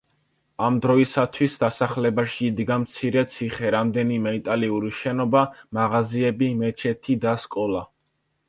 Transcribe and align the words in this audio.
ამ 0.67 0.77
დროისათვის, 0.85 1.57
დასახლებაში 1.63 2.41
იდგა 2.47 2.77
მცირე 2.85 3.23
ციხე, 3.35 3.69
რამდენიმე 3.77 4.33
იტალიური 4.39 4.91
შენობა, 5.03 5.45
მაღაზიები, 5.79 6.53
მეჩეთი 6.65 7.23
და 7.29 7.37
სკოლა. 7.47 7.89